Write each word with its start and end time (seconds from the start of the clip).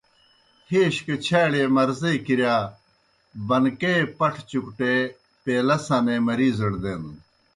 ہَیش 0.69 0.95
گہ 1.05 1.15
چھاڑیْئے 1.25 1.65
مرضے 1.75 2.11
کِرِیا 2.25 2.57
بنکے 3.47 3.93
پٹھہ 4.17 4.43
چُکٹے، 4.49 4.93
پیلا 5.43 5.77
سنے 5.87 6.15
مریضڑ 6.27 6.71
دینَن۔ 6.81 7.15